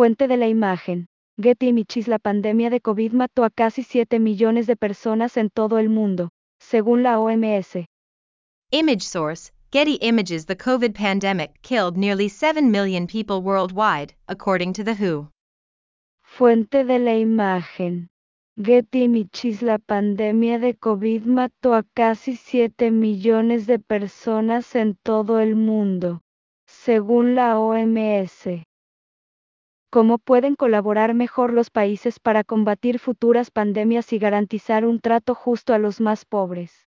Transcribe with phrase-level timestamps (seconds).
[0.00, 1.08] Fuente de la imagen.
[1.38, 5.78] Getty Images La pandemia de COVID mató a casi 7 millones de personas en todo
[5.78, 7.84] el mundo, según la OMS.
[8.70, 14.84] Image source Getty Images The COVID pandemic killed nearly 7 million people worldwide, according to
[14.84, 15.28] The WHO.
[16.22, 18.08] Fuente de la imagen.
[18.56, 25.40] Getty Images La pandemia de COVID mató a casi 7 millones de personas en todo
[25.40, 26.22] el mundo,
[26.64, 28.64] según la OMS.
[29.92, 35.74] ¿Cómo pueden colaborar mejor los países para combatir futuras pandemias y garantizar un trato justo
[35.74, 36.86] a los más pobres?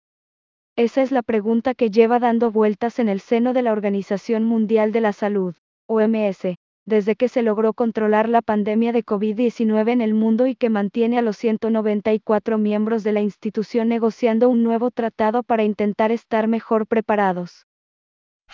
[0.78, 4.94] Esa es la pregunta que lleva dando vueltas en el seno de la Organización Mundial
[4.94, 5.56] de la Salud,
[5.88, 6.56] OMS,
[6.86, 11.18] desde que se logró controlar la pandemia de COVID-19 en el mundo y que mantiene
[11.18, 16.88] a los 194 miembros de la institución negociando un nuevo tratado para intentar estar mejor
[16.88, 17.66] preparados.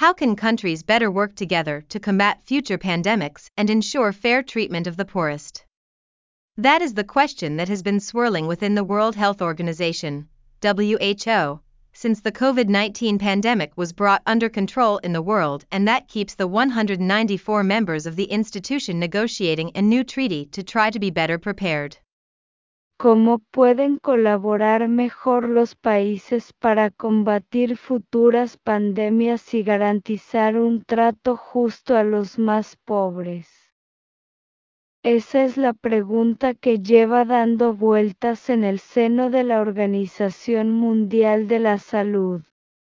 [0.02, 4.98] How can countries better work together to combat future pandemics and ensure fair treatment of
[4.98, 5.64] the poorest?
[6.58, 10.28] That is the question that has been swirling within the World Health Organization,
[10.64, 11.60] WHO,
[11.94, 16.34] since the COVID 19 pandemic was brought under control in the world, and that keeps
[16.34, 21.38] the 194 members of the institution negotiating a new treaty to try to be better
[21.38, 21.98] prepared.
[23.02, 31.98] ¿Cómo pueden colaborar mejor los países para combatir futuras pandemias y garantizar un trato justo
[31.98, 33.74] a los más pobres?
[35.02, 41.48] Esa es la pregunta que lleva dando vueltas en el seno de la Organización Mundial
[41.48, 42.44] de la Salud,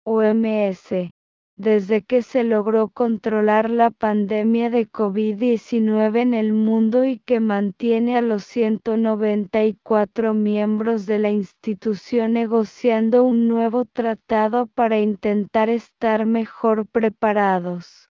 [0.06, 1.12] OMS,
[1.60, 8.18] desde que se logró controlar la pandemia de COVID-19 en el mundo y que mantiene
[8.18, 16.88] a los 194 miembros de la institución negociando un nuevo tratado para intentar estar mejor
[16.88, 18.10] preparados.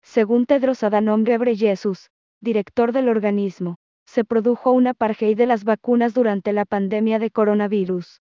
[0.00, 3.74] Según Tedros Adhanom Ghebreyesus, director del organismo,
[4.06, 8.22] se produjo una apartheid de las vacunas durante la pandemia de coronavirus.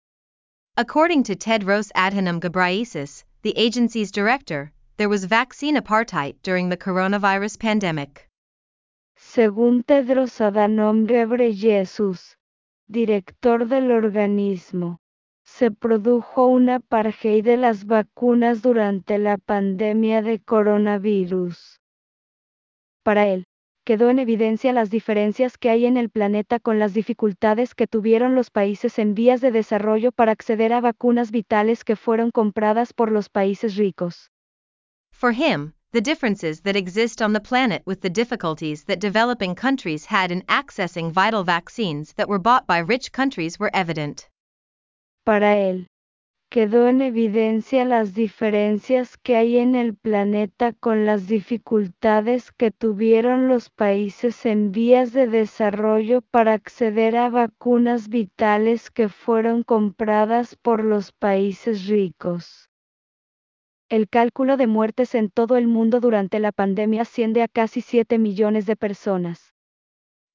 [0.75, 7.59] According to Tedros Adhanom Ghebreyesus, the agency's director, there was vaccine apartheid during the coronavirus
[7.59, 8.29] pandemic.
[9.17, 12.37] Según Tedros Adhanom Ghebreyesus,
[12.89, 14.99] director del organismo,
[15.45, 21.81] se produjo una apartheid de las vacunas durante la pandemia de coronavirus.
[23.05, 23.45] Para él,
[23.93, 28.35] quedó en evidencia las diferencias que hay en el planeta con las dificultades que tuvieron
[28.35, 33.13] los países en vías de desarrollo para acceder a vacunas vitales que fueron compradas por
[33.13, 34.31] los países ricos.
[35.11, 40.07] For him, the differences that exist on the planet with the difficulties that developing countries
[40.07, 44.27] had in accessing vital vaccines that were bought by rich countries were evident.
[45.27, 45.87] Para él,
[46.53, 53.49] quedó en evidencia las diferencias que hay en el planeta con las dificultades que tuvieron
[53.49, 60.85] los países en vías de desarrollo para acceder a vacunas vitales que fueron compradas por
[60.85, 62.69] los países ricos.
[63.89, 68.19] El cálculo de muertes en todo el mundo durante la pandemia asciende a casi 7
[68.19, 69.55] millones de personas.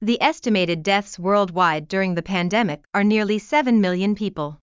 [0.03, 4.57] The estimated deaths worldwide during the pandemic are nearly 7 million people.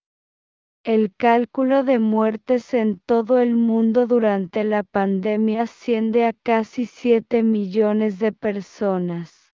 [0.85, 7.43] El cálculo de muertes en todo el mundo durante la pandemia asciende a casi 7
[7.43, 9.55] millones de personas.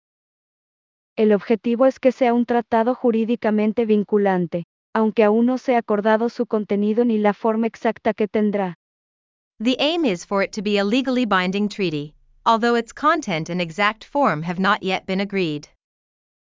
[1.17, 6.29] El objetivo es que sea un tratado jurídicamente vinculante, aunque aún no se ha acordado
[6.29, 8.75] su contenido ni la forma exacta que tendrá.
[9.61, 12.13] The aim is for it to be a legally binding treaty,
[12.45, 15.67] although its content and exact form have not yet been agreed.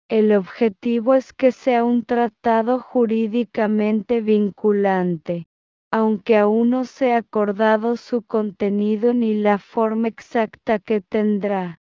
[0.08, 5.46] El objetivo es que sea un tratado jurídicamente vinculante,
[5.90, 11.80] aunque aún no se ha acordado su contenido ni la forma exacta que tendrá.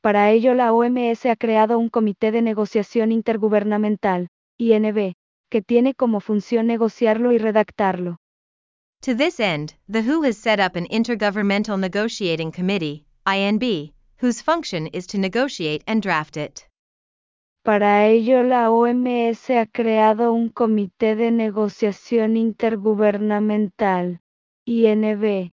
[0.00, 4.28] Para ello la OMS ha creado un Comité de Negociación Intergubernamental,
[4.58, 5.14] INB,
[5.50, 8.16] que tiene como función negociarlo y redactarlo.
[9.02, 13.92] To this end, the WHO has set up an Intergovernmental Negotiating Committee, INB,
[14.22, 16.66] whose function is to negotiate and draft it.
[17.64, 24.20] Para ello la OMS ha creado un Comité de Negociación Intergubernamental,
[24.66, 25.50] INB,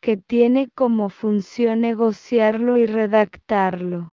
[0.00, 4.10] que tiene como función negociarlo y redactarlo.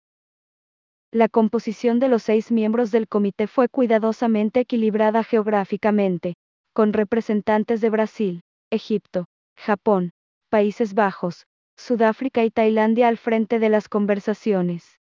[1.13, 6.35] La composición de los seis miembros del comité fue cuidadosamente equilibrada geográficamente,
[6.75, 9.27] con representantes de Brasil, Egipto,
[9.57, 10.11] Japón,
[10.51, 11.47] Países Bajos,
[11.77, 14.98] Sudáfrica y Tailandia al frente de las conversaciones.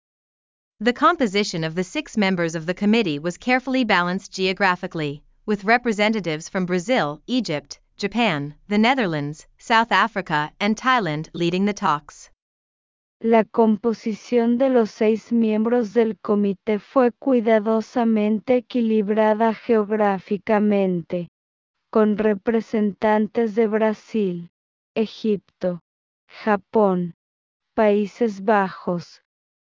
[0.79, 6.51] The composition of the six members of the committee was carefully balanced geographically, with representatives
[6.51, 12.29] from Brazil, Egypt, Japan, the Netherlands, South Africa, and Thailand leading the talks.
[13.23, 21.29] La composición de los seis miembros del comité fue cuidadosamente equilibrada geográficamente,
[21.91, 24.51] con representantes de Brasil,
[24.95, 25.81] Egipto,
[26.29, 27.15] Japón,
[27.75, 29.23] Países Bajos,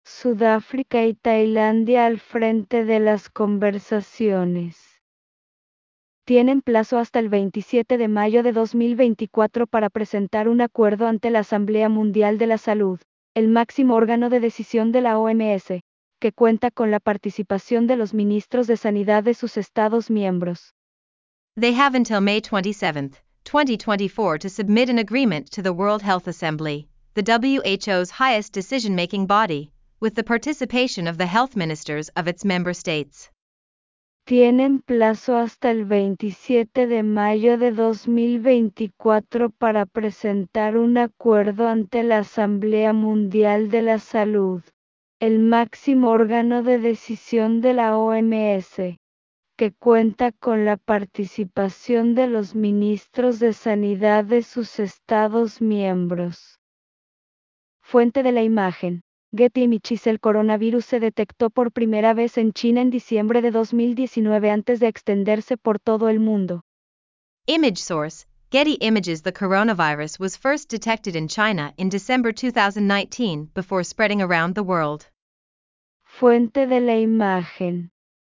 [0.09, 4.75] Sudáfrica y Tailandia al frente de las conversaciones.
[6.25, 11.39] Tienen plazo hasta el 27 de mayo de 2024 para presentar un acuerdo ante la
[11.39, 12.99] Asamblea Mundial de la Salud
[13.35, 15.79] el máximo órgano de decisión de la OMS,
[16.19, 20.73] que cuenta con la participación de los ministros de Sanidad de sus Estados miembros.
[21.55, 23.11] They have until May 27,
[23.45, 29.27] 2024 to submit an agreement to the World Health Assembly, the WHO's highest decision making
[29.27, 33.29] body, with the participation of the health ministers of its member states
[34.29, 42.19] tienen plazo hasta el 27 de mayo de 2024 para presentar un acuerdo ante la
[42.19, 44.61] Asamblea Mundial de la Salud,
[45.19, 48.99] el máximo órgano de decisión de la OMS,
[49.57, 56.59] que cuenta con la participación de los ministros de Sanidad de sus Estados miembros.
[57.81, 59.01] Fuente de la imagen.
[59.31, 64.49] Getty Images El coronavirus se detectó por primera vez en China en diciembre de 2019
[64.49, 66.63] antes de extenderse por todo el mundo.
[67.45, 73.83] Image source Getty Images The coronavirus was first detected in China in December 2019 before
[73.83, 75.05] spreading around the world.
[76.03, 77.91] Fuente de la imagen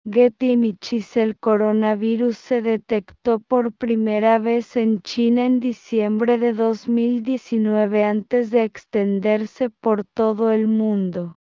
[0.08, 8.05] Getty Images El coronavirus se detectó por primera vez en China en diciembre de 2019
[8.05, 11.38] antes de extenderse por todo el mundo.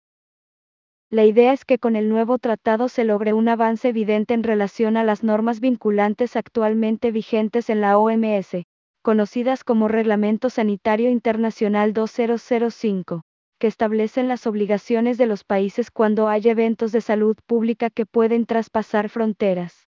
[1.09, 4.95] La idea es que con el nuevo tratado se logre un avance evidente en relación
[4.95, 8.67] a las normas vinculantes actualmente vigentes en la OMS,
[9.01, 13.23] conocidas como Reglamento Sanitario Internacional 2005
[13.61, 18.47] que establecen las obligaciones de los países cuando hay eventos de salud pública que pueden
[18.47, 19.85] traspasar fronteras.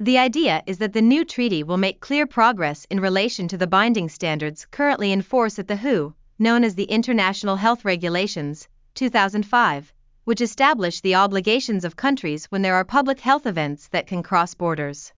[0.00, 3.68] The idea is that the new treaty will make clear progress in relation to the
[3.68, 9.94] binding standards currently in force at the WHO, known as the International Health Regulations, 2005,
[10.24, 14.54] which establish the obligations of countries when there are public health events that can cross
[14.54, 15.12] borders.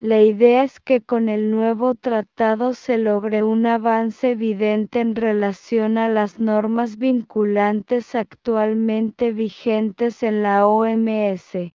[0.00, 5.98] La idea es que con el nuevo tratado se logre un avance evidente en relación
[5.98, 11.74] a las normas vinculantes actualmente vigentes en la OMS,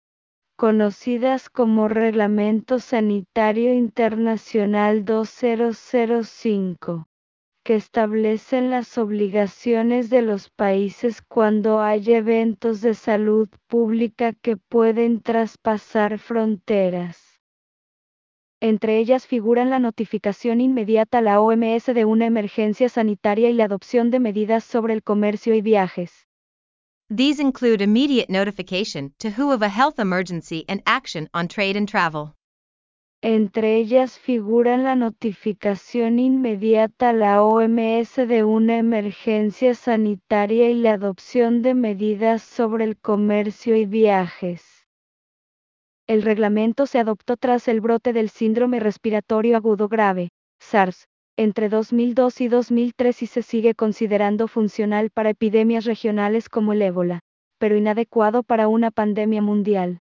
[0.56, 7.08] conocidas como Reglamento Sanitario Internacional 2005
[7.64, 15.22] que establecen las obligaciones de los países cuando hay eventos de salud pública que pueden
[15.22, 17.31] traspasar fronteras.
[18.64, 23.64] Entre ellas figuran la notificación inmediata a la OMS de una emergencia sanitaria y la
[23.64, 26.28] adopción de medidas sobre el comercio y viajes.
[27.08, 31.88] These include immediate notification to WHO of a health emergency and action on trade and
[31.88, 32.36] travel.
[33.20, 40.92] Entre ellas figuran la notificación inmediata a la OMS de una emergencia sanitaria y la
[40.92, 44.71] adopción de medidas sobre el comercio y viajes.
[46.12, 50.28] El reglamento se adoptó tras el brote del síndrome respiratorio agudo grave,
[50.60, 51.06] SARS,
[51.38, 57.20] entre 2002 y 2003 y se sigue considerando funcional para epidemias regionales como el ébola,
[57.58, 60.00] pero inadecuado para una pandemia mundial.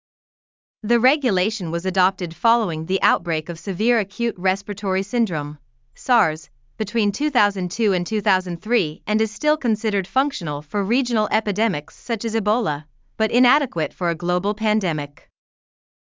[0.85, 5.59] The regulation was adopted following the outbreak of severe acute respiratory syndrome,
[5.95, 12.35] SARS, between 2002 and 2003 and is still considered functional for regional epidemics such as
[12.35, 12.83] Ebola,
[13.15, 15.30] but inadequate for a global pandemic.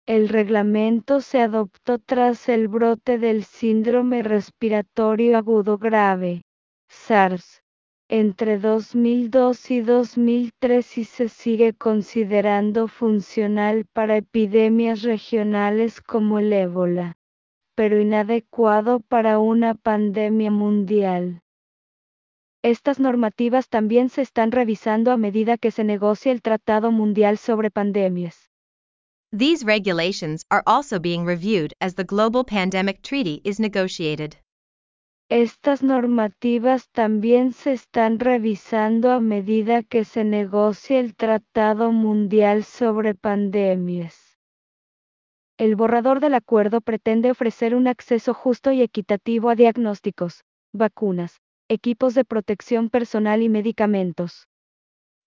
[0.08, 6.42] El reglamento se adoptó tras el brote del síndrome respiratorio agudo grave,
[6.90, 7.62] SARS,
[8.10, 17.16] entre 2002 y 2003 y se sigue considerando funcional para epidemias regionales como el ébola,
[17.76, 21.42] pero inadecuado para una pandemia mundial.
[22.64, 27.72] Estas normativas también se están revisando a medida que se negocia el Tratado Mundial sobre
[27.72, 28.51] Pandemias.
[29.34, 34.36] These regulations are also being reviewed as the Global Pandemic Treaty is negotiated.
[35.30, 43.16] Estas normativas también se están revisando a medida que se negocia el Tratado Mundial sobre
[43.16, 44.38] Pandemias.
[45.58, 52.16] El borrador del acuerdo pretende ofrecer un acceso justo y equitativo a diagnósticos, vacunas, equipos
[52.16, 54.50] de protección personal y medicamentos.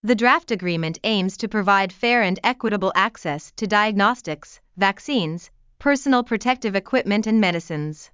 [0.07, 6.77] The draft agreement aims to provide fair and equitable access to diagnostics, vaccines, personal protective
[6.77, 8.11] equipment, and medicines.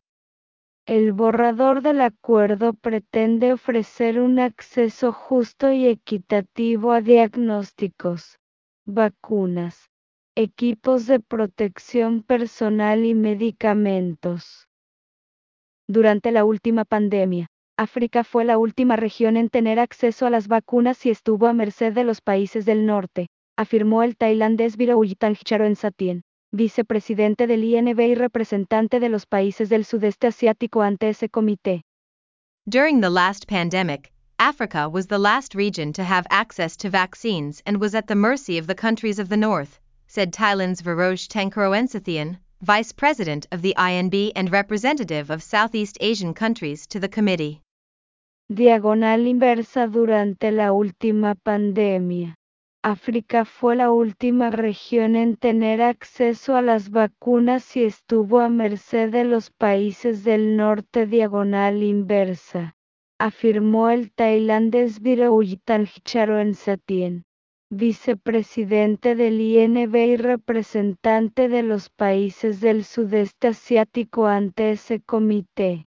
[0.86, 8.38] El borrador del acuerdo pretende ofrecer un acceso justo y equitativo a diagnósticos,
[8.86, 9.90] vacunas,
[10.36, 14.68] equipos de protección personal y medicamentos.
[15.88, 17.48] Durante la última pandemia,
[17.80, 21.94] África fue la última región en tener acceso a las vacunas y estuvo a merced
[21.94, 26.20] de los países del norte, afirmó el tailandés en Satien
[26.52, 31.80] vicepresidente del INB y representante de los países del sudeste asiático ante ese comité.
[32.68, 37.80] During the last pandemic, Africa was the last region to have access to vaccines and
[37.80, 42.92] was at the mercy of the countries of the north, said Thailand's Viroj Tengkuroensathian, vice
[42.92, 47.62] president of the INB and representative of Southeast Asian countries to the committee.
[48.52, 52.34] Diagonal inversa durante la última pandemia.
[52.82, 59.10] África fue la última región en tener acceso a las vacunas y estuvo a merced
[59.10, 62.74] de los países del norte diagonal inversa,
[63.20, 64.98] afirmó el tailandés
[66.40, 67.22] en Satien,
[67.70, 75.86] vicepresidente del INB y representante de los países del sudeste asiático ante ese comité.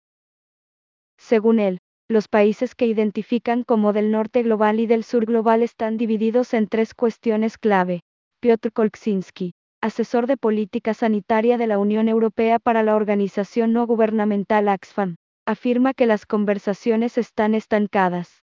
[1.18, 5.96] Según él, los países que identifican como del norte global y del sur global están
[5.96, 8.00] divididos en tres cuestiones clave.
[8.40, 14.68] Piotr Kolczynski, asesor de política sanitaria de la Unión Europea para la organización no gubernamental
[14.68, 15.16] Oxfam,
[15.46, 18.42] afirma que las conversaciones están estancadas.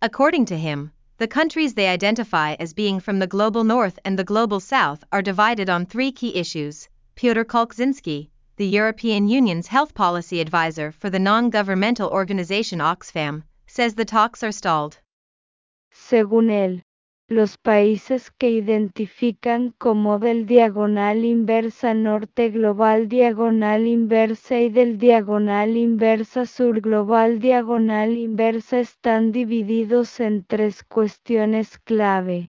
[0.00, 4.24] According to him, the countries they identify as being from the global north and the
[4.24, 6.88] global south are divided on three key issues.
[7.14, 14.04] Piotr Kolczynski, the European Union's health policy advisor for the non-governmental organization Oxfam, says the
[14.04, 14.98] talks are stalled.
[15.92, 16.82] Según él,
[17.28, 25.76] los países que identifican como del diagonal inversa norte global diagonal inversa y del diagonal
[25.76, 32.48] inversa sur global diagonal inversa están divididos en tres cuestiones clave.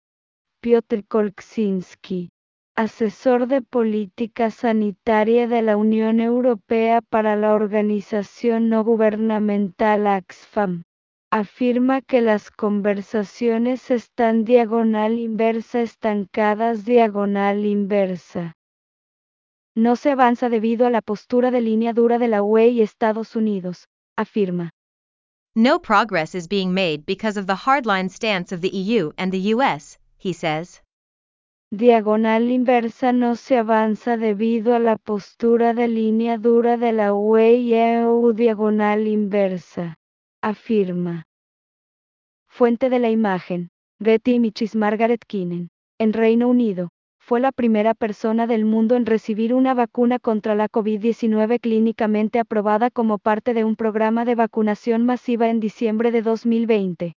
[0.62, 2.30] Piotr Kolczynski
[2.78, 10.84] asesor de política sanitaria de la Unión Europea para la organización no gubernamental Oxfam,
[11.32, 18.54] afirma que las conversaciones están diagonal inversa estancadas diagonal inversa.
[19.76, 23.36] No se avanza debido a la postura de línea dura de la UE y Estados
[23.36, 24.70] Unidos, afirma.
[25.56, 29.56] No progress is being made because of the hardline stance of the EU and the
[29.56, 30.84] US, he says
[31.72, 37.56] diagonal inversa no se avanza debido a la postura de línea dura de la UE
[37.56, 39.96] y EU diagonal inversa,
[40.42, 41.26] afirma.
[42.48, 43.70] Fuente de la imagen,
[44.02, 45.70] Getty Images Margaret Keenan,
[46.00, 50.70] en Reino Unido, fue la primera persona del mundo en recibir una vacuna contra la
[50.70, 57.16] COVID-19 clínicamente aprobada como parte de un programa de vacunación masiva en diciembre de 2020.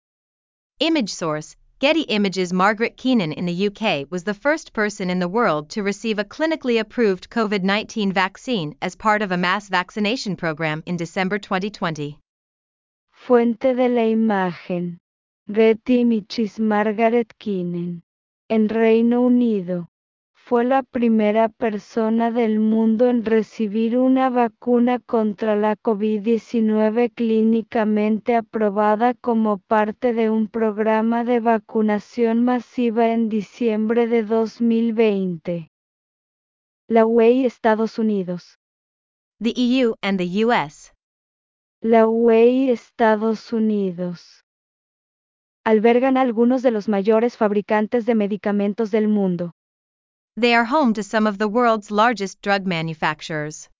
[0.78, 5.28] Image source Getty Images Margaret Keenan in the UK was the first person in the
[5.28, 10.34] world to receive a clinically approved COVID 19 vaccine as part of a mass vaccination
[10.34, 12.18] program in December 2020.
[13.12, 14.96] Fuente de la imagen.
[15.52, 18.02] Getty Images Margaret Keenan.
[18.50, 19.86] En Reino Unido
[20.48, 29.12] fue la primera persona del mundo en recibir una vacuna contra la COVID-19 clínicamente aprobada
[29.12, 35.70] como parte de un programa de vacunación masiva en diciembre de 2020.
[36.88, 38.58] La UE y Estados Unidos.
[39.42, 40.94] The EU and the US.
[41.82, 44.46] La UE y Estados Unidos
[45.62, 49.52] albergan algunos de los mayores fabricantes de medicamentos del mundo.
[50.40, 53.70] They are home to some of the world's largest drug manufacturers.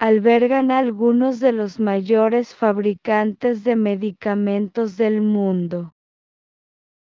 [0.00, 5.92] Albergan algunos de los mayores fabricantes de medicamentos del mundo.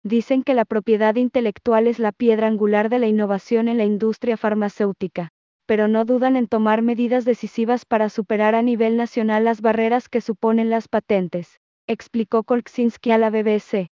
[0.04, 4.38] Dicen que la propiedad intelectual es la piedra angular de la innovación en la industria
[4.38, 5.30] farmacéutica,
[5.66, 10.22] pero no dudan en tomar medidas decisivas para superar a nivel nacional las barreras que
[10.22, 13.90] suponen las patentes, explicó Kolczynski a la BBC.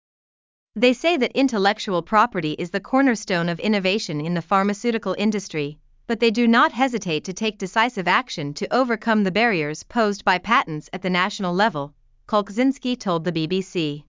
[0.75, 6.19] They say that intellectual property is the cornerstone of innovation in the pharmaceutical industry, but
[6.19, 10.88] they do not hesitate to take decisive action to overcome the barriers posed by patents
[10.95, 11.93] at the national level,
[12.26, 14.05] Kolczynski told the BBC.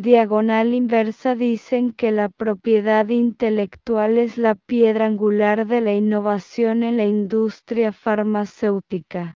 [0.00, 6.96] Diagonal inversa dicen que la propiedad intelectual es la piedra angular de la innovación en
[6.96, 9.34] la industria farmacéutica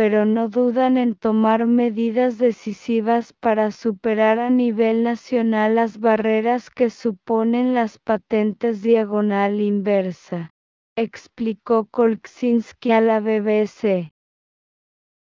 [0.00, 6.88] pero no dudan en tomar medidas decisivas para superar a nivel nacional las barreras que
[6.88, 10.54] suponen las patentes diagonal inversa,
[10.96, 14.14] explicó Kolczynski a la BBC.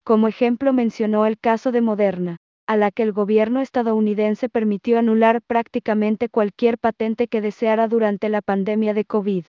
[0.04, 5.42] Como ejemplo mencionó el caso de Moderna, a la que el gobierno estadounidense permitió anular
[5.42, 9.46] prácticamente cualquier patente que deseara durante la pandemia de COVID.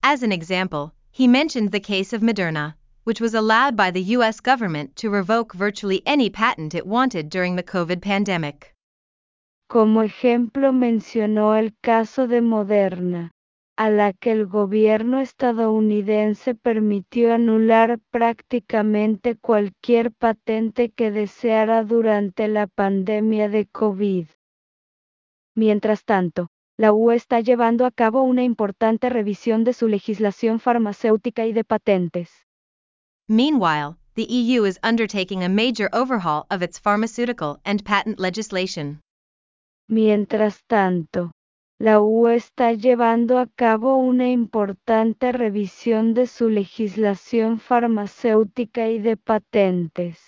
[0.00, 2.77] As an example, he mentioned the case of Moderna,
[3.08, 7.56] which was allowed by the US government to revoke virtually any patent it wanted during
[7.56, 8.74] the COVID pandemic.
[9.66, 13.30] Como ejemplo mencionó el caso de Moderna,
[13.78, 22.66] a la que el gobierno estadounidense permitió anular prácticamente cualquier patente que deseara durante la
[22.66, 24.26] pandemia de COVID.
[25.54, 31.46] Mientras tanto, la UE está llevando a cabo una importante revisión de su legislación farmacéutica
[31.46, 32.47] y de patentes.
[33.28, 39.00] Meanwhile, the EU is undertaking a major overhaul of its pharmaceutical and patent legislation.
[39.86, 41.30] Mientras tanto,
[41.78, 49.16] la UE está llevando a cabo una importante revisión de su legislación farmacéutica y de
[49.16, 50.18] patentes.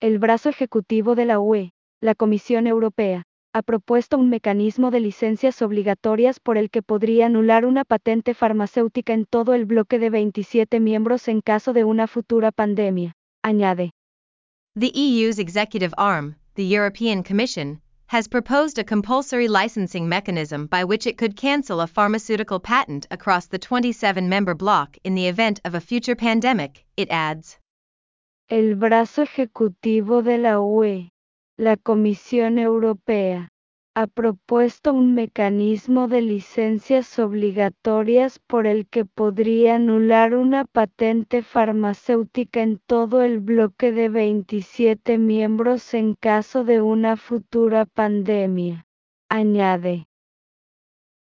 [0.00, 5.62] El brazo ejecutivo de la UE, la Comisión Europea, ha propuesto un mecanismo de licencias
[5.62, 10.80] obligatorias por el que podría anular una patente farmacéutica en todo el bloque de 27
[10.80, 13.12] miembros en caso de una futura pandemia,
[13.44, 13.92] añade.
[14.76, 21.06] The EU's executive arm, the European Commission, has proposed a compulsory licensing mechanism by which
[21.06, 25.76] it could cancel a pharmaceutical patent across the 27 member bloc in the event of
[25.76, 27.56] a future pandemic, it adds.
[28.50, 31.13] El brazo ejecutivo de la UE,
[31.56, 33.48] la Comisión Europea,
[33.94, 42.60] ha propuesto un mecanismo de licencias obligatorias por el que podría anular una patente farmacéutica
[42.60, 48.84] en todo el bloque de 27 miembros en caso de una futura pandemia,
[49.28, 50.06] añade.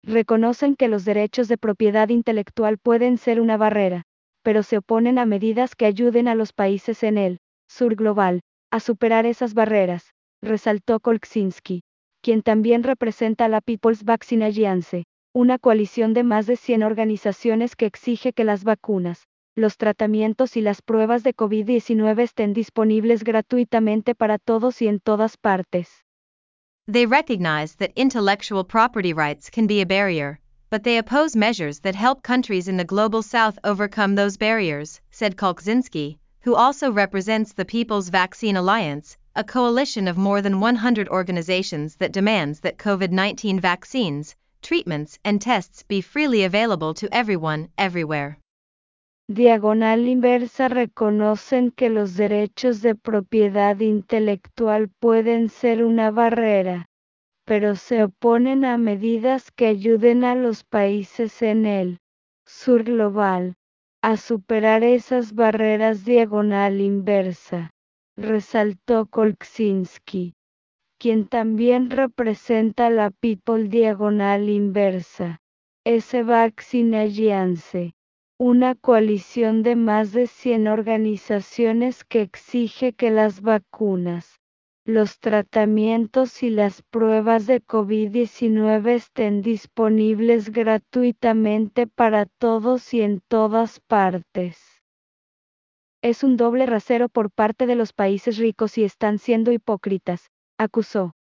[0.02, 4.04] Reconocen que los derechos de propiedad intelectual pueden ser una barrera,
[4.44, 8.40] pero se oponen a medidas que ayuden a los países en el sur global
[8.72, 11.84] a superar esas barreras, resaltó Kolczynski
[12.22, 17.76] quien también representa a la People's Vaccine Alliance, una coalición de más de 100 organizaciones
[17.76, 19.24] que exige que las vacunas,
[19.56, 25.36] los tratamientos y las pruebas de COVID-19 estén disponibles gratuitamente para todos y en todas
[25.38, 25.90] partes.
[26.86, 30.40] They recognize that intellectual property rights can be a barrier,
[30.70, 35.36] but they oppose measures that help countries in the global south overcome those barriers, said
[35.36, 41.96] Kolczynski, who also represents the People's Vaccine Alliance, a coalition of more than 100 organizations
[41.96, 48.38] that demands that COVID 19 vaccines, treatments, and tests be freely available to everyone, everywhere.
[49.32, 56.86] Diagonal inversa reconocen que los derechos de propiedad intelectual pueden ser una barrera,
[57.46, 61.98] pero se oponen a medidas que ayuden a los países en el
[62.46, 63.54] sur global
[64.02, 67.72] a superar esas barreras diagonal inversa
[68.18, 70.34] resaltó Kolczynski,
[71.00, 75.40] quien también representa la People Diagonal Inversa,
[75.84, 76.22] S.
[76.24, 77.94] Vaccine Alliance,
[78.38, 84.40] una coalición de más de 100 organizaciones que exige que las vacunas,
[84.86, 93.80] los tratamientos y las pruebas de COVID-19 estén disponibles gratuitamente para todos y en todas
[93.80, 94.71] partes
[96.02, 101.14] es un doble rasero por parte de los países ricos y están siendo hipócritas, acusó.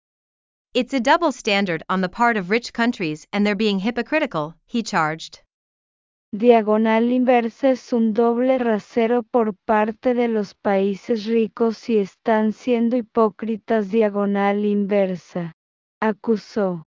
[0.74, 4.82] It's a double standard on the part of rich countries and they're being hypocritical, he
[4.82, 5.40] charged.
[6.30, 12.98] Diagonal inversa es un doble rasero por parte de los países ricos y están siendo
[12.98, 15.54] hipócritas diagonal inversa,
[16.00, 16.84] acusó.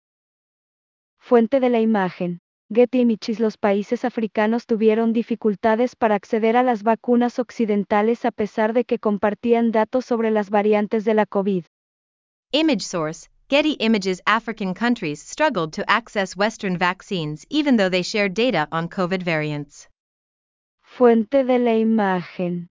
[1.20, 2.40] Fuente de la imagen.
[2.72, 8.74] Getty Images Los países africanos tuvieron dificultades para acceder a las vacunas occidentales a pesar
[8.74, 11.66] de que compartían datos sobre las variantes de la COVID.
[12.52, 18.36] Image source Getty Images African countries struggled to access Western vaccines even though they shared
[18.36, 19.90] data on COVID variants.
[20.84, 22.70] Fuente de la imagen.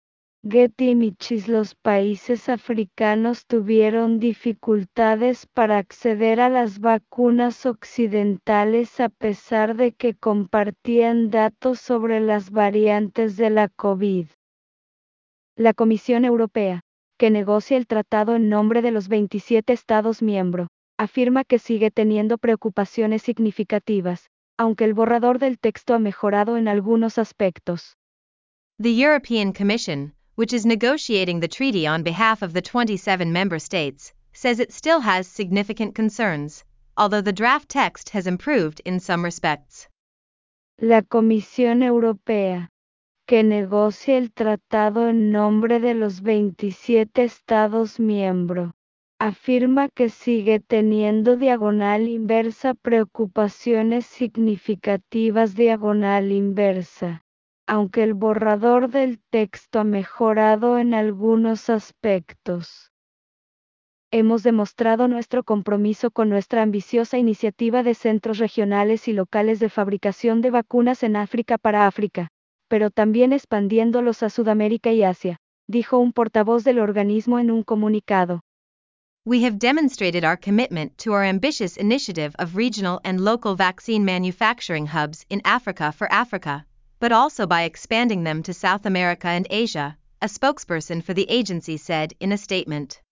[0.48, 9.90] Images Los países africanos tuvieron dificultades para acceder a las vacunas occidentales a pesar de
[9.90, 14.28] que compartían datos sobre las variantes de la COVID.
[15.56, 16.82] La Comisión Europea,
[17.18, 22.38] que negocia el tratado en nombre de los 27 Estados miembros, afirma que sigue teniendo
[22.38, 27.96] preocupaciones significativas, aunque el borrador del texto ha mejorado en algunos aspectos.
[28.78, 34.12] The European Commission, which is negotiating the treaty on behalf of the 27 member states,
[34.32, 36.64] says it still has significant concerns,
[36.96, 39.88] although the draft text has improved in some respects.
[40.80, 42.68] La Comisión Europea,
[43.26, 48.72] que negocia el tratado en nombre de los 27 Estados miembros,
[49.18, 57.24] afirma que sigue teniendo diagonal inversa preocupaciones significativas diagonal inversa,
[57.66, 62.92] aunque el borrador del texto ha mejorado en algunos aspectos.
[64.10, 70.40] Hemos demostrado nuestro compromiso con nuestra ambiciosa iniciativa de centros regionales y locales de fabricación
[70.40, 72.30] de vacunas en África para África
[72.68, 78.40] pero también expandiéndolos a Sudamérica y Asia, dijo un portavoz del organismo en un comunicado.
[79.24, 84.86] We have demonstrated our commitment to our ambitious initiative of regional and local vaccine manufacturing
[84.86, 86.64] hubs in Africa for Africa,
[86.98, 91.76] but also by expanding them to South America and Asia, a spokesperson for the agency
[91.76, 93.02] said in a statement.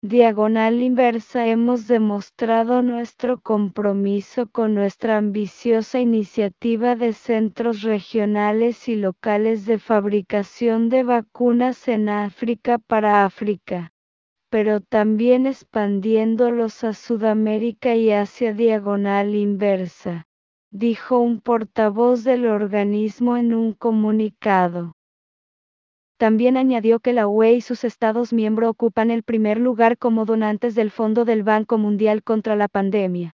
[0.00, 9.66] Diagonal inversa hemos demostrado nuestro compromiso con nuestra ambiciosa iniciativa de centros regionales y locales
[9.66, 13.90] de fabricación de vacunas en África para África,
[14.50, 20.27] pero también expandiéndolos a Sudamérica y Asia diagonal inversa,
[20.70, 24.92] dijo un portavoz del organismo en un comunicado.
[26.18, 30.74] También añadió que la UE y sus Estados miembros ocupan el primer lugar como donantes
[30.74, 33.34] del Fondo del Banco Mundial contra la pandemia.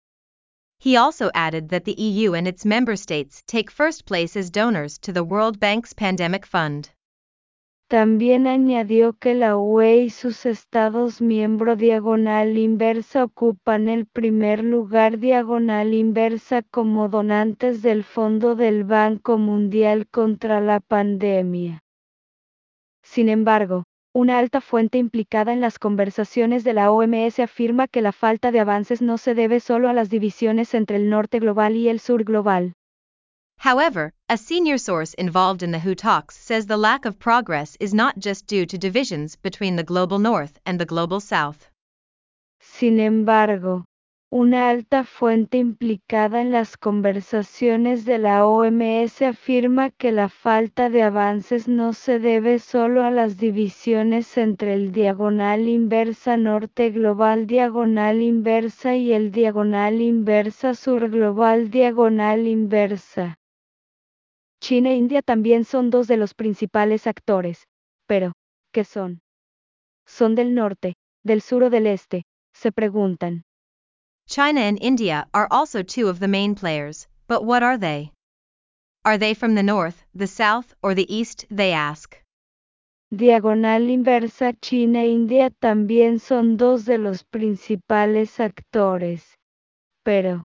[0.85, 4.99] He also added that the EU and its member states take first place as donors
[4.99, 6.91] to the World Bank's Pandemic Fund.
[7.93, 15.19] También añadió que la UE y sus Estados miembros diagonal inversa ocupan el primer lugar
[15.19, 21.83] diagonal inversa como donantes del Fondo del Banco Mundial contra la pandemia.
[23.03, 28.13] Sin embargo, una alta fuente implicada en las conversaciones de la OMS afirma que la
[28.13, 31.91] falta de avances no se debe solo a las divisiones entre el norte global y
[31.91, 32.73] el sur global.
[33.63, 37.95] However, a senior source involved in the WHO talks says the lack of progress is
[37.95, 41.71] not just due to divisions between the global north and the global south.
[42.59, 43.85] Sin embargo,
[44.33, 51.05] una alta fuente implicada en las conversaciones de la OMS afirma que la falta de
[51.05, 58.23] avances no se debe solo a las divisiones entre el diagonal inversa norte global diagonal
[58.23, 63.39] inversa y el diagonal inversa sur global diagonal inversa.
[64.63, 67.67] China e India también son dos de los principales actores,
[68.07, 68.33] pero,
[68.73, 69.21] ¿qué son?
[70.07, 70.95] ¿Son del norte,
[71.25, 72.23] del sur o del este?
[72.55, 73.43] Se preguntan.
[74.29, 78.13] China and India are also two of the main players, but what are they?
[79.05, 81.45] Are they from the north, the south, or the east?
[81.51, 82.15] They ask.
[83.11, 89.35] Diagonal inversa China e India también son dos de los principales actores.
[90.05, 90.45] Pero,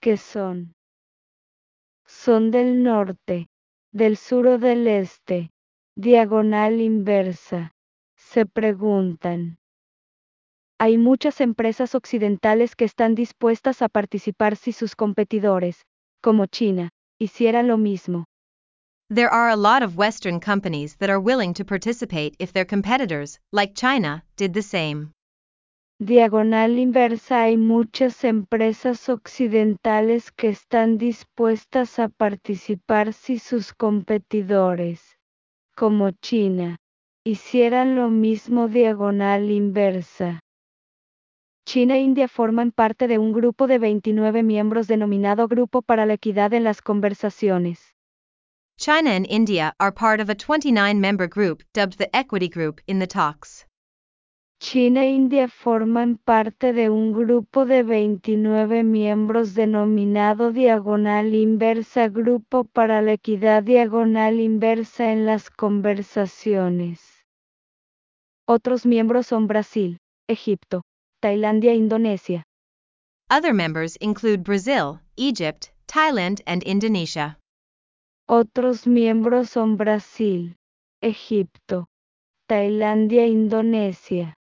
[0.00, 0.74] ¿qué son?
[2.08, 3.48] Son del norte,
[3.92, 5.50] del sur o del este.
[5.94, 7.72] Diagonal inversa.
[8.16, 9.58] Se preguntan.
[10.80, 15.84] Hay muchas empresas occidentales que están dispuestas a participar si sus competidores,
[16.22, 18.24] como China, hicieran lo mismo.
[19.10, 23.38] There are a lot of Western companies that are willing to participate if their competitors,
[23.52, 25.12] like China, did the same.
[26.00, 35.18] Diagonal inversa hay muchas empresas occidentales que están dispuestas a participar si sus competidores,
[35.74, 36.76] como China,
[37.24, 40.38] hicieran lo mismo diagonal inversa.
[41.66, 46.14] China e India forman parte de un grupo de 29 miembros denominado Grupo para la
[46.14, 47.96] Equidad en las Conversaciones.
[48.78, 53.00] China and India are part of a 29 member group dubbed the Equity Group in
[53.00, 53.67] the talks.
[54.60, 62.64] China e India forman parte de un grupo de 29 miembros denominado Diagonal Inversa Grupo
[62.64, 67.24] para la Equidad Diagonal Inversa en las Conversaciones.
[68.48, 70.82] Otros miembros son Brasil, Egipto,
[71.20, 72.42] Tailandia e Indonesia.
[73.30, 77.38] Other members include Brazil, Egypt, Thailand, and Indonesia.
[78.26, 80.56] Otros miembros son Brasil,
[81.00, 81.86] Egipto,
[82.48, 84.34] Tailandia e Indonesia.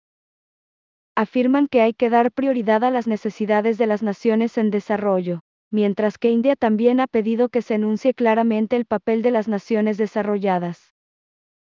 [1.18, 5.40] Afirman que hay que dar prioridad a las necesidades de las naciones en desarrollo,
[5.72, 9.98] mientras que India también ha pedido que se enuncie claramente el papel de las naciones
[9.98, 10.94] desarrolladas.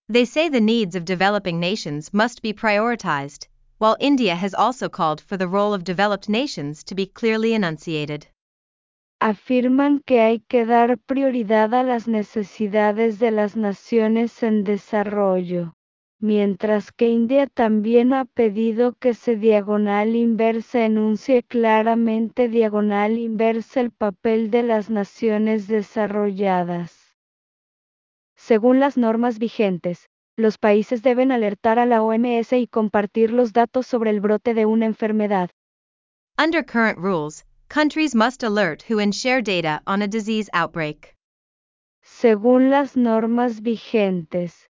[0.07, 5.21] They say the needs of developing nations must be prioritized, while India has also called
[5.21, 8.29] for the role of developed nations to be clearly enunciated.
[9.19, 15.75] Afirman que hay que dar prioridad a las necesidades de las naciones en desarrollo,
[16.21, 23.91] mientras que India también ha pedido que se diagonal inversa enuncie claramente diagonal inversa el
[23.91, 27.17] papel de las naciones desarrolladas.
[28.37, 33.87] Según las normas vigentes, los países deben alertar a la OMS y compartir los datos
[33.87, 35.51] sobre el brote de una enfermedad.
[36.39, 41.15] Under current rules, countries must alert WHO and share data on a disease outbreak.
[42.03, 44.70] Según las normas vigentes,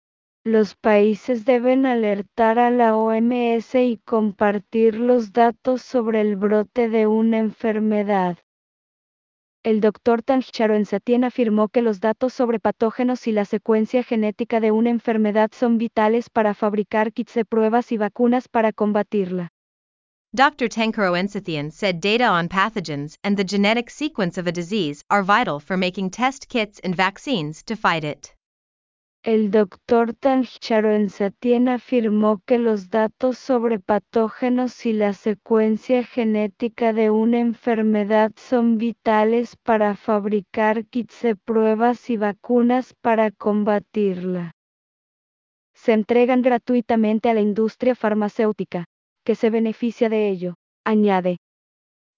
[0.52, 7.06] los países deben alertar a la OMS y compartir los datos sobre el brote de
[7.08, 8.38] una enfermedad.
[9.64, 10.24] El Dr.
[10.24, 15.52] Tanjaro Satien afirmó que los datos sobre patógenos y la secuencia genética de una enfermedad
[15.54, 19.50] son vitales para fabricar kits de pruebas y vacunas para combatirla.
[20.34, 20.70] Dr.
[20.70, 25.60] Tenkaro Ensathian said data on pathogens and the genetic sequence of a disease are vital
[25.60, 28.34] for making test kits and vaccines to fight it.
[29.24, 37.40] El doctor Tancharoensatien afirmó que los datos sobre patógenos y la secuencia genética de una
[37.40, 44.56] enfermedad son vitales para fabricar kits de pruebas y vacunas para combatirla.
[45.74, 48.86] Se entregan gratuitamente a la industria farmacéutica,
[49.26, 50.56] que se beneficia de ello,
[50.86, 51.40] añade.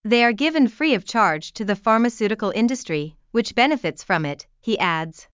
[0.07, 4.77] They are given free of charge to the pharmaceutical industry, which benefits from it, he
[4.79, 5.30] adds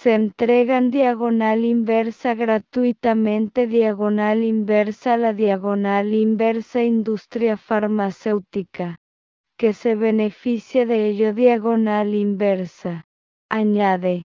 [0.00, 9.00] se entregan diagonal inversa gratuitamente diagonal inversa la diagonal inversa industria farmacéutica,
[9.56, 13.06] que se beneficie de ello diagonal inversa.
[13.50, 14.22] Añade.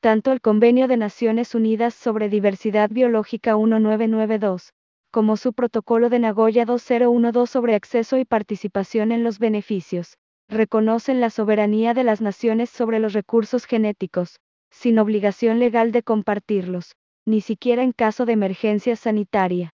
[0.00, 4.72] Tanto el Convenio de Naciones Unidas sobre Diversidad Biológica 1992,
[5.12, 10.16] como su Protocolo de Nagoya 2012 sobre acceso y participación en los beneficios,
[10.50, 14.38] reconocen la soberanía de las naciones sobre los recursos genéticos,
[14.70, 16.94] sin obligación legal de compartirlos,
[17.26, 19.70] ni siquiera en caso de emergencia sanitaria.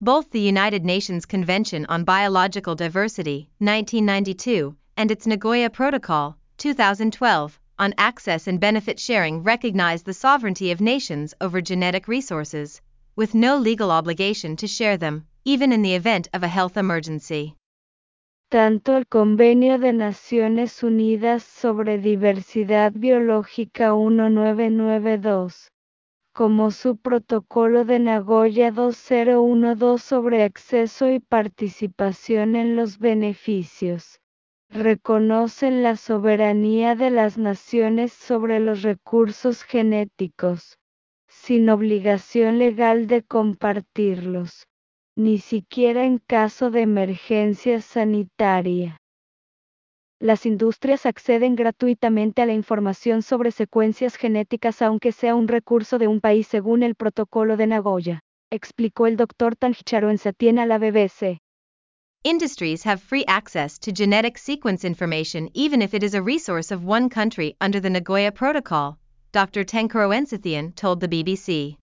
[0.00, 7.94] Both the United Nations Convention on Biological Diversity, 1992, and its Nagoya Protocol, 2012, on
[7.96, 12.80] access and benefit sharing recognize the sovereignty of nations over genetic resources,
[13.16, 17.54] with no legal obligation to share them, even in the event of a health emergency.
[18.48, 25.72] Tanto el Convenio de Naciones Unidas sobre Diversidad Biológica 1992
[26.32, 34.20] como su Protocolo de Nagoya 2012 sobre acceso y participación en los beneficios
[34.70, 40.78] reconocen la soberanía de las naciones sobre los recursos genéticos,
[41.26, 44.68] sin obligación legal de compartirlos
[45.16, 48.98] ni siquiera en caso de emergencia sanitaria.
[50.20, 56.08] Las industrias acceden gratuitamente a la información sobre secuencias genéticas aunque sea un recurso de
[56.08, 59.56] un país según el protocolo de Nagoya, explicó el Dr.
[59.56, 61.38] Tanjicharo Ensatien a la BBC.
[62.24, 66.84] Industries have free access to genetic sequence information even if it is a resource of
[66.84, 68.98] one country under the Nagoya Protocol,
[69.32, 69.64] Dr.
[69.64, 71.76] Ensathian told the BBC.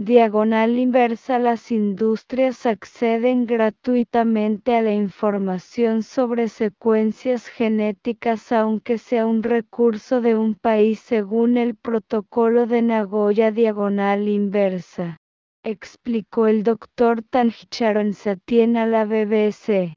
[0.00, 9.42] Diagonal inversa Las industrias acceden gratuitamente a la información sobre secuencias genéticas aunque sea un
[9.42, 15.16] recurso de un país según el protocolo de Nagoya Diagonal inversa,
[15.64, 17.24] explicó el Dr.
[17.24, 19.94] Tanjicharon Satien a la BBC.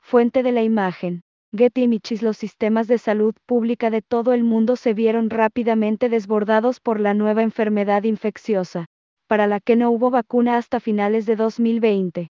[0.00, 1.20] Fuente de la imagen.
[1.52, 6.78] Getty Images Los sistemas de salud pública de todo el mundo se vieron rápidamente desbordados
[6.78, 8.86] por la nueva enfermedad infecciosa,
[9.26, 12.28] para la que no hubo vacuna hasta finales de 2020.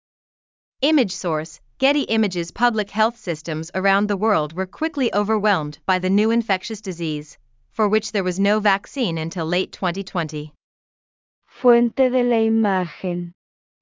[0.82, 6.10] Image source Getty Images public health systems around the world were quickly overwhelmed by the
[6.10, 7.38] new infectious disease,
[7.72, 10.52] for which there was no vaccine until late 2020.
[11.44, 13.32] Fuente de la imagen.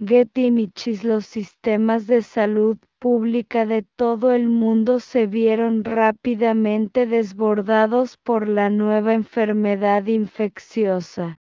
[0.02, 8.16] Getty Images Los sistemas de salud pública de todo el mundo se vieron rápidamente desbordados
[8.16, 11.38] por la nueva enfermedad infecciosa,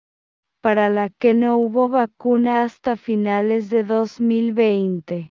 [0.60, 5.32] para la que no hubo vacuna hasta finales de 2020.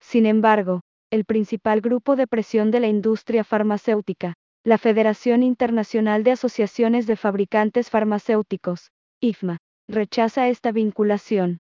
[0.00, 6.32] Sin embargo, el principal grupo de presión de la industria farmacéutica, la Federación Internacional de
[6.32, 8.90] Asociaciones de Fabricantes Farmacéuticos,
[9.22, 9.56] IFMA,
[9.88, 11.60] rechaza esta vinculación.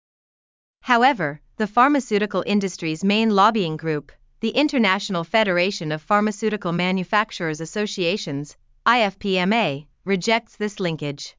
[0.86, 9.88] However, the pharmaceutical industry's main lobbying group, the International Federation of Pharmaceutical Manufacturers Associations, IFPMA,
[10.04, 11.38] rejects this linkage.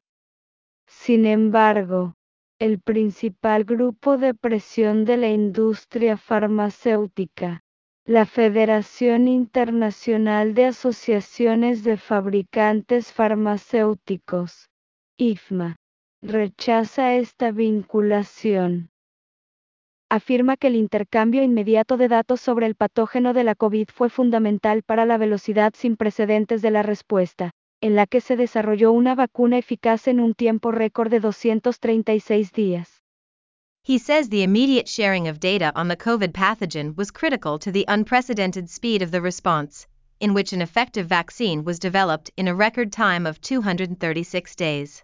[0.87, 2.13] Sin embargo,
[2.59, 7.59] el principal grupo de presión de la industria farmacéutica,
[8.07, 14.67] la Federación Internacional de Asociaciones de Fabricantes Farmacéuticos,
[15.17, 15.75] IFMA,
[16.23, 18.89] rechaza esta vinculación
[20.09, 24.83] afirma que el intercambio inmediato de datos sobre el patógeno de la COVID fue fundamental
[24.83, 29.57] para la velocidad sin precedentes de la respuesta, en la que se desarrolló una vacuna
[29.57, 33.01] eficaz en un tiempo récord de 236 días.
[33.83, 37.85] He says the immediate sharing of data on the COVID pathogen was critical to the
[37.87, 39.87] unprecedented speed of the response,
[40.19, 45.03] in which an effective vaccine was developed in a record time of 236 days.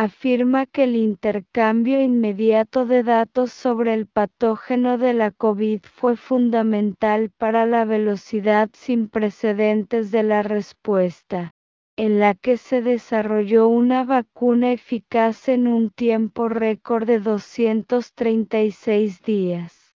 [0.00, 7.32] Afirma que el intercambio inmediato de datos sobre el patógeno de la COVID fue fundamental
[7.36, 11.50] para la velocidad sin precedentes de la respuesta
[11.96, 19.96] en la que se desarrolló una vacuna eficaz en un tiempo récord de 236 días.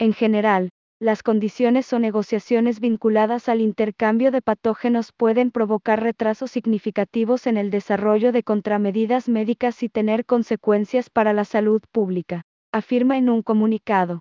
[0.00, 0.70] En general,
[1.02, 7.72] las condiciones o negociaciones vinculadas al intercambio de patógenos pueden provocar retrasos significativos en el
[7.72, 14.20] desarrollo de contramedidas médicas y tener consecuencias para la salud pública, afirma en un comunicado.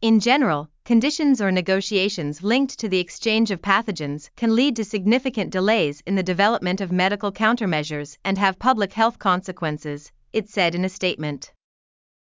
[0.00, 5.50] In general, conditions or negotiations linked to the exchange of pathogens can lead to significant
[5.50, 10.84] delays in the development of medical countermeasures and have public health consequences, it said in
[10.84, 11.52] a statement.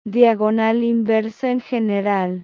[0.09, 2.43] Diagonal inversa en general.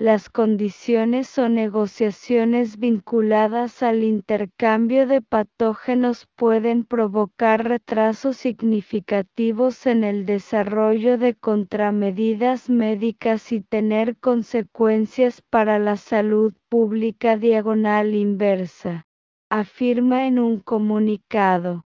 [0.00, 10.24] Las condiciones o negociaciones vinculadas al intercambio de patógenos pueden provocar retrasos significativos en el
[10.24, 19.04] desarrollo de contramedidas médicas y tener consecuencias para la salud pública diagonal inversa,
[19.50, 21.87] afirma en un comunicado.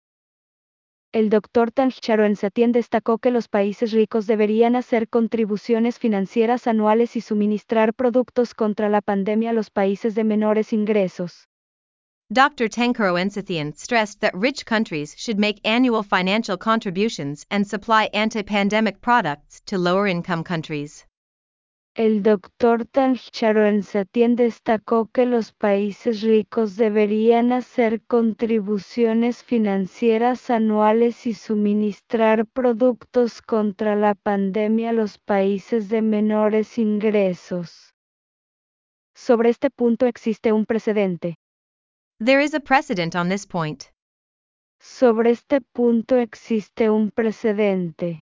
[1.12, 1.72] El Dr.
[2.36, 8.88] Satien destacó que los países ricos deberían hacer contribuciones financieras anuales y suministrar productos contra
[8.88, 11.48] la pandemia a los países de menores ingresos.
[12.28, 12.68] Dr.
[13.16, 19.78] Ensathian stressed that rich countries should make annual financial contributions and supply anti-pandemic products to
[19.78, 21.05] lower income countries.
[21.96, 32.44] El doctor Tancharoensatien destacó que los países ricos deberían hacer contribuciones financieras anuales y suministrar
[32.44, 37.94] productos contra la pandemia a los países de menores ingresos.
[39.14, 41.38] Sobre este punto existe un precedente.
[42.22, 43.84] There is a precedent on this point.
[44.78, 48.20] Sobre este punto existe un precedente.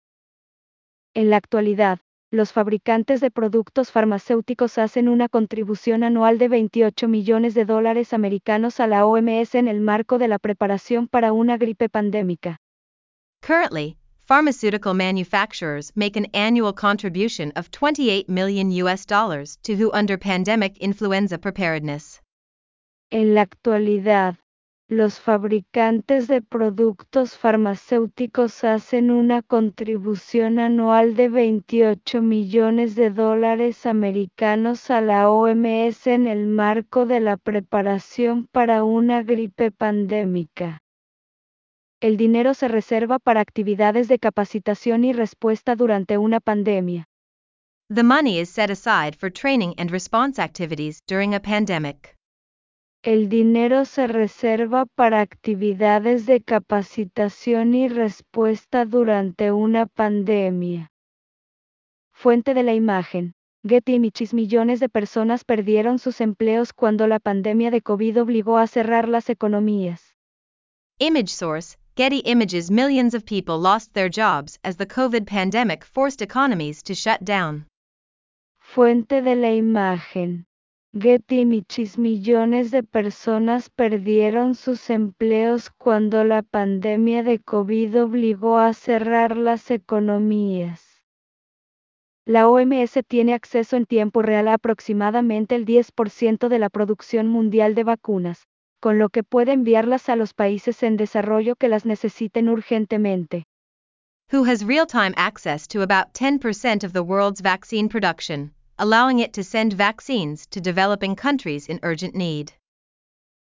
[1.12, 1.98] En la actualidad,
[2.30, 8.80] los fabricantes de productos farmacéuticos hacen una contribución anual de 28 millones de dólares americanos
[8.80, 12.58] a la OMS en el marco de la preparación para una gripe pandémica.
[13.40, 20.18] Currently, pharmaceutical manufacturers make an annual contribution of 28 million US dollars to WHO under
[20.18, 22.20] pandemic influenza preparedness.
[23.10, 24.36] En la actualidad,
[24.88, 34.90] los fabricantes de productos farmacéuticos hacen una contribución anual de 28 millones de dólares americanos
[34.90, 40.80] a la OMS en el marco de la preparación para una gripe pandémica.
[42.00, 47.04] El dinero se reserva para actividades de capacitación y respuesta durante una pandemia.
[47.94, 52.17] The money is set aside for training and response activities during a pandemic.
[53.02, 60.90] El dinero se reserva para actividades de capacitación y respuesta durante una pandemia.
[62.12, 63.34] Fuente de la imagen.
[63.64, 68.66] Getty Images millones de personas perdieron sus empleos cuando la pandemia de COVID obligó a
[68.66, 70.16] cerrar las economías.
[70.98, 71.76] Image source.
[71.94, 76.94] Getty Images millions of people lost their jobs as the COVID pandemic forced economies to
[76.94, 77.68] shut down.
[78.58, 80.47] Fuente de la imagen.
[80.94, 89.36] Getty millones de personas perdieron sus empleos cuando la pandemia de COVID obligó a cerrar
[89.36, 91.04] las economías.
[92.24, 97.74] La OMS tiene acceso en tiempo real a aproximadamente el 10% de la producción mundial
[97.74, 98.46] de vacunas,
[98.80, 103.44] con lo que puede enviarlas a los países en desarrollo que las necesiten urgentemente.
[104.32, 109.42] Who has real-time access to about 10% of the world's vaccine production allowing it to
[109.42, 112.52] send vaccines to developing countries in urgent need.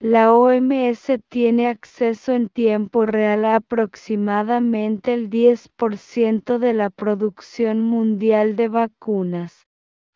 [0.05, 8.57] La OMS tiene acceso en tiempo real a aproximadamente el 10% de la producción mundial
[8.57, 9.69] de vacunas,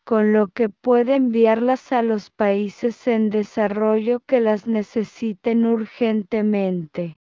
[0.05, 7.17] con lo que puede enviarlas a los países en desarrollo que las necesiten urgentemente.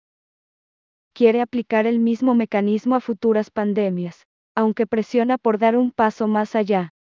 [1.14, 6.54] Quiere aplicar el mismo mecanismo a futuras pandemias, aunque presiona por dar un paso más
[6.54, 6.92] allá.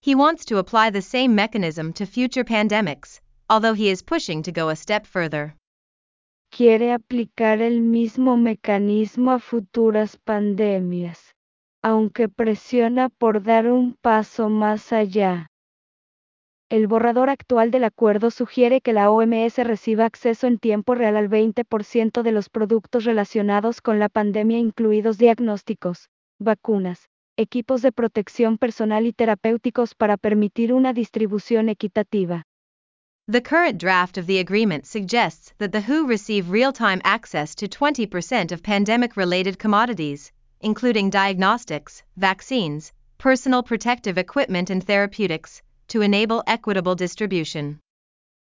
[0.00, 3.20] He wants to apply the same mechanism to future pandemics,
[3.50, 5.56] although he is pushing to go a step further.
[6.50, 11.34] Quiere aplicar el mismo mecanismo a futuras pandemias,
[11.82, 15.48] aunque presiona por dar un paso más allá.
[16.70, 21.28] El borrador actual del acuerdo sugiere que la OMS reciba acceso en tiempo real al
[21.28, 27.08] 20% de los productos relacionados con la pandemia, incluidos diagnósticos, vacunas,
[27.38, 32.42] equipos de protección personal y terapéuticos para permitir una distribución equitativa.
[33.28, 37.68] The current draft of the agreement suggests that the WHO receive real time access to
[37.68, 46.42] 20% of pandemic related commodities, including diagnostics, vaccines, personal protective equipment, and therapeutics to enable
[46.46, 47.78] equitable distribution.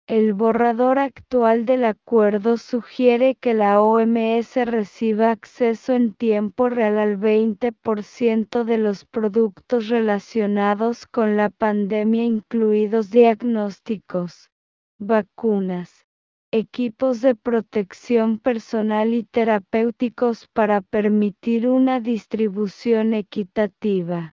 [0.08, 7.18] El borrador actual del acuerdo sugiere que la OMS reciba acceso en tiempo real al
[7.18, 14.50] 20% de los productos relacionados con la pandemia, incluidos diagnósticos,
[14.98, 16.06] vacunas,
[16.52, 24.37] equipos de protección personal y terapéuticos para permitir una distribución equitativa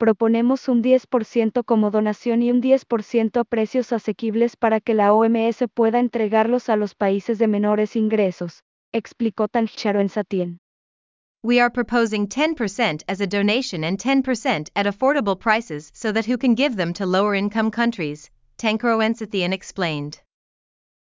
[0.00, 5.66] proponemos un 10% como donación y un 10% a precios asequibles para que la OMS
[5.74, 10.58] pueda entregarlos a los países de menores ingresos, explicó Tanjaro en.
[11.42, 16.38] We are proposing 10% as a donation and 10% at affordable prices so that who
[16.38, 20.22] can give them to lower income countries, Tankaro Ensathian explained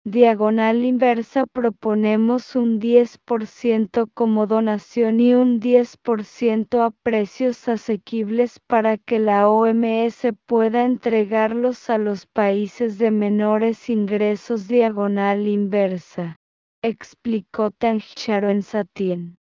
[0.05, 9.19] diagonal inversa proponemos un 10% como donación y un 10% a precios asequibles para que
[9.19, 16.35] la OMS pueda entregarlos a los países de menores ingresos diagonal inversa,
[16.81, 19.37] explicó Tanjaro en Satien.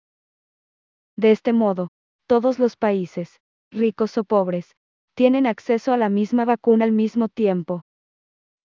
[1.17, 1.89] De este modo,
[2.29, 3.41] todos los países,
[3.73, 4.77] ricos o pobres,
[5.17, 7.83] tienen acceso a la misma vacuna al mismo tiempo,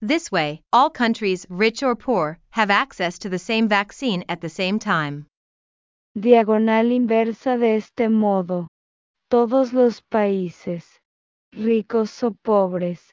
[0.01, 4.49] This way, all countries, rich or poor, have access to the same vaccine at the
[4.49, 5.25] same time.
[6.15, 8.67] Diagonal inversa de este modo.
[9.29, 10.85] Todos los países,
[11.51, 13.11] ricos o pobres,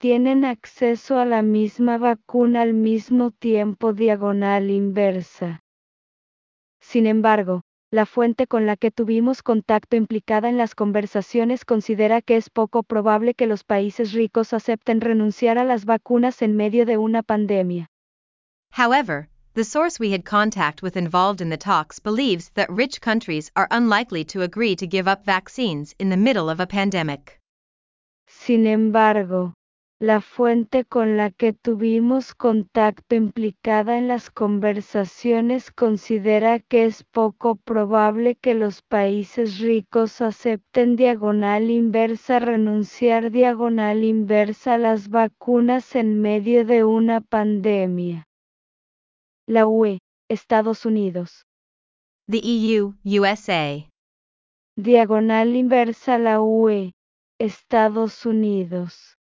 [0.00, 5.60] tienen acceso a la misma vacuna al mismo tiempo diagonal inversa.
[6.80, 12.36] Sin embargo, la fuente con la que tuvimos contacto implicada en las conversaciones considera que
[12.36, 16.98] es poco probable que los países ricos acepten renunciar a las vacunas en medio de
[16.98, 17.86] una pandemia.
[18.72, 23.50] However, the source we had contact with involved in the talks believes that rich countries
[23.56, 27.38] are unlikely to agree to give up vaccines in the middle of a pandemic.
[28.26, 29.54] Sin embargo,
[30.00, 37.56] la fuente con la que tuvimos contacto implicada en las conversaciones considera que es poco
[37.56, 46.20] probable que los países ricos acepten diagonal inversa renunciar diagonal inversa a las vacunas en
[46.20, 48.28] medio de una pandemia.
[49.48, 51.44] La UE, Estados Unidos.
[52.30, 53.84] The EU, USA.
[54.76, 56.92] Diagonal inversa la UE,
[57.40, 59.17] Estados Unidos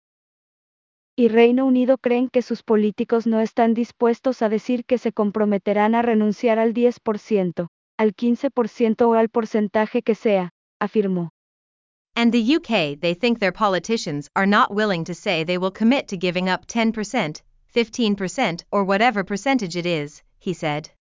[1.20, 5.96] y Reino Unido creen que sus políticos no están dispuestos a decir que se comprometerán
[5.96, 11.32] a renunciar al 10%, al 15% o al porcentaje que sea, afirmó.
[12.16, 16.08] And the UK, they think their politicians are not willing to say they will commit
[16.10, 17.42] to giving up 10%,
[17.74, 20.92] 15%, or whatever percentage it is, he said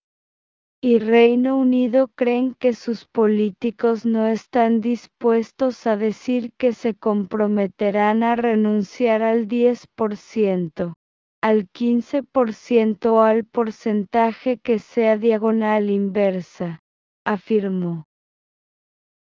[0.86, 8.22] y Reino Unido creen que sus políticos no están dispuestos a decir que se comprometerán
[8.22, 10.94] a renunciar al 10%,
[11.42, 16.78] al 15% o al porcentaje que sea diagonal inversa,
[17.24, 18.04] afirmó.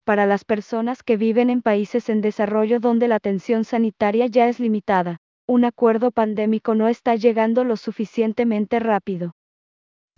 [0.03, 4.59] Para las personas que viven en países en desarrollo donde la atención sanitaria ya es
[4.59, 9.33] limitada, un acuerdo pandémico no está llegando lo suficientemente rápido.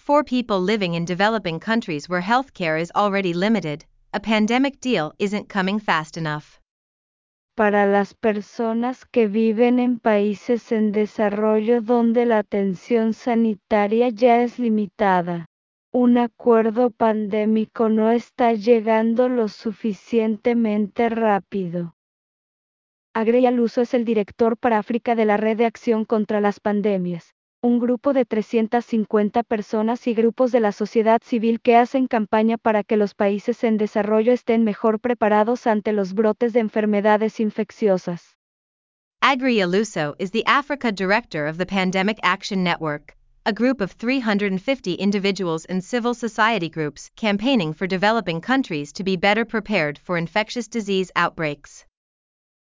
[0.06, 5.48] For people living in developing countries where healthcare is already limited, a pandemic deal isn't
[5.48, 6.60] coming fast enough.
[7.56, 14.60] Para las personas que viven en países en desarrollo donde la atención sanitaria ya es
[14.60, 15.46] limitada,
[15.94, 21.96] un acuerdo pandémico no está llegando lo suficientemente rápido.
[23.14, 27.34] Agrey Aluso es el director para África de la Red de Acción contra las Pandemias
[27.64, 32.84] un grupo de 350 personas y grupos de la sociedad civil que hacen campaña para
[32.84, 38.36] que los países en desarrollo estén mejor preparados ante los brotes de enfermedades infecciosas.
[39.22, 44.96] Agri Aluso is the Africa director of the Pandemic Action Network, a group of 350
[44.96, 50.68] individuals and civil society groups campaigning for developing countries to be better prepared for infectious
[50.68, 51.86] disease outbreaks.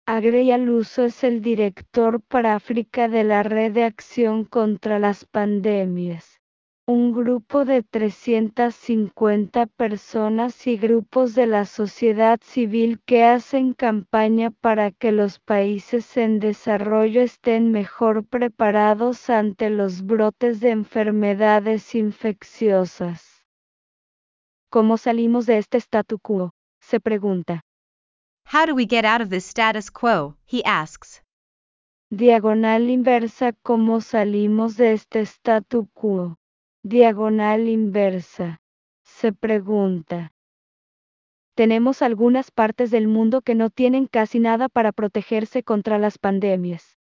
[0.07, 6.43] Agrey Aluso es el director para África de la Red de Acción contra las Pandemias,
[6.87, 14.91] un grupo de 350 personas y grupos de la sociedad civil que hacen campaña para
[14.91, 23.47] que los países en desarrollo estén mejor preparados ante los brotes de enfermedades infecciosas.
[24.69, 26.51] ¿Cómo salimos de este statu quo?
[26.79, 27.63] se pregunta.
[28.47, 30.37] How do we get out of this status quo?
[30.47, 31.23] He asks.
[32.11, 36.37] Diagonal inversa ¿Cómo salimos de este statu quo?
[36.85, 38.59] Diagonal inversa.
[39.05, 40.31] Se pregunta.
[41.57, 46.99] Tenemos algunas partes del mundo que no tienen casi nada para protegerse contra las pandemias.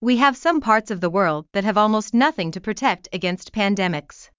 [0.00, 4.30] We have some parts of the world that have almost nothing to protect against pandemics.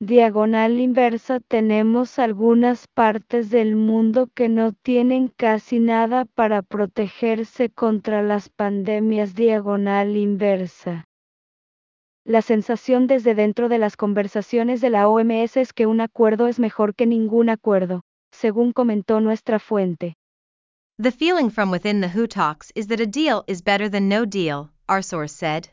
[0.00, 8.22] Diagonal inversa tenemos algunas partes del mundo que no tienen casi nada para protegerse contra
[8.22, 9.34] las pandemias.
[9.34, 11.06] Diagonal inversa.
[12.26, 16.58] La sensación desde dentro de las conversaciones de la OMS es que un acuerdo es
[16.58, 20.14] mejor que ningún acuerdo, según comentó nuestra fuente.
[20.98, 24.26] The feeling from within the WHO talks is that a deal is better than no
[24.26, 25.70] deal, our source said.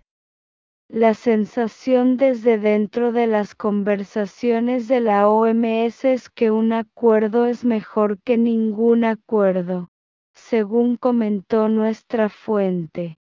[0.96, 7.66] La sensación desde dentro de las conversaciones de la OMS es que un acuerdo es
[7.66, 9.90] mejor que ningún acuerdo,
[10.36, 13.18] según comentó nuestra fuente.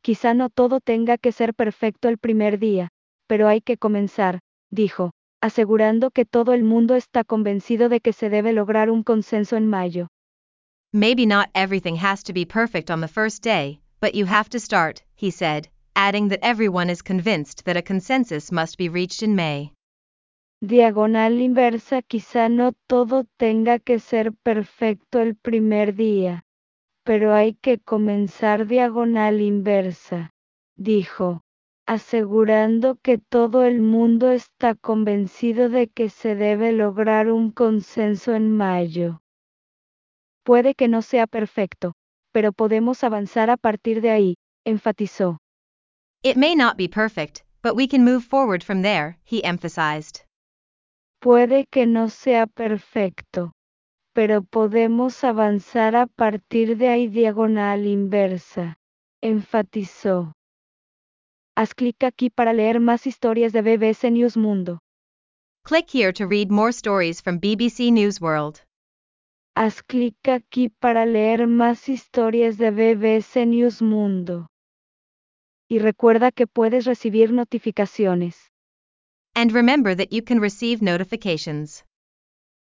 [0.00, 2.90] Quizá no todo tenga que ser perfecto el primer día,
[3.26, 4.38] pero hay que comenzar,
[4.70, 9.56] dijo, asegurando que todo el mundo está convencido de que se debe lograr un consenso
[9.56, 10.06] en mayo.
[10.92, 14.60] Maybe not everything has to be perfect on the first day, but you have to
[14.60, 19.34] start, he said, adding that everyone is convinced that a consensus must be reached in
[19.34, 19.72] May.
[20.60, 26.42] Diagonal inversa quizá no todo tenga que ser perfecto el primer día,
[27.04, 30.30] pero hay que comenzar diagonal inversa,
[30.76, 31.42] dijo,
[31.86, 38.56] asegurando que todo el mundo está convencido de que se debe lograr un consenso en
[38.56, 39.20] mayo.
[40.44, 41.92] Puede que no sea perfecto,
[42.32, 44.34] pero podemos avanzar a partir de ahí,
[44.64, 45.38] enfatizó.
[46.24, 50.22] It may not be perfect, but we can move forward from there, he emphasized.
[51.20, 53.52] Puede que no sea perfecto,
[54.14, 58.74] pero podemos avanzar a partir de ahí diagonal inversa,
[59.22, 60.32] enfatizó.
[61.56, 64.78] Haz clic aquí para leer más historias de BBC News Mundo.
[65.66, 68.62] Click here to read more stories from BBC News World.
[69.54, 74.46] Haz clic aquí para leer más historias de BBC News Mundo.
[75.68, 78.50] Y recuerda que puedes recibir notificaciones.
[79.34, 81.84] And remember that you can receive notifications.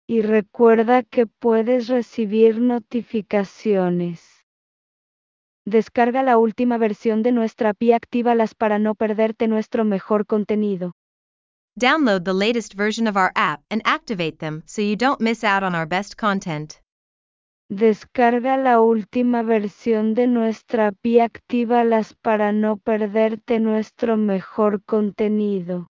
[0.08, 4.22] Y recuerda que puedes recibir notificaciones.
[5.66, 10.94] Descarga la última versión de nuestra API Actívalas para no perderte nuestro mejor contenido.
[11.76, 15.64] Download the latest version of our app and activate them so you don't miss out
[15.64, 16.82] on our best content.
[17.72, 25.88] Descarga la última versión de nuestra API Actívalas para no perderte nuestro mejor contenido.